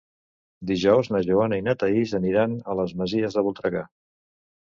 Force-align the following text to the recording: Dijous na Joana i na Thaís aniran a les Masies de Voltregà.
Dijous 0.69 1.09
na 1.15 1.19
Joana 1.25 1.59
i 1.61 1.65
na 1.67 1.75
Thaís 1.83 2.15
aniran 2.19 2.55
a 2.73 2.77
les 2.81 2.97
Masies 3.03 3.39
de 3.41 3.43
Voltregà. 3.49 3.85